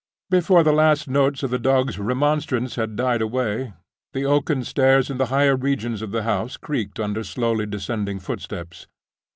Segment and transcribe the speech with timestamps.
[0.31, 3.73] Before the last notes of the dog's remonstrance had died away,
[4.13, 8.87] the oaken stairs in the higher regions of the house creaked under slowly descending footsteps.